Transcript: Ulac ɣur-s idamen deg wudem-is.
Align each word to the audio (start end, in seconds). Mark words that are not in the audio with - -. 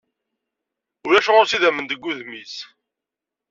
Ulac 1.07 1.27
ɣur-s 1.33 1.51
idamen 1.55 1.85
deg 1.87 2.01
wudem-is. 2.03 2.55